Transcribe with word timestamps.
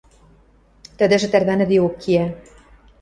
Тӹдӹжӹ 0.97 1.27
тӓрвӓнӹдеок 1.31 1.93
киӓ. 2.03 2.25